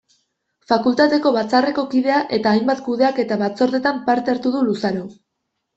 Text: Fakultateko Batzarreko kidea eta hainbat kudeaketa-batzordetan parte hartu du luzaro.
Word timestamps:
Fakultateko 0.71 1.33
Batzarreko 1.35 1.85
kidea 1.93 2.23
eta 2.39 2.55
hainbat 2.55 2.83
kudeaketa-batzordetan 2.89 4.05
parte 4.11 4.37
hartu 4.37 4.57
du 4.59 4.69
luzaro. 4.73 5.11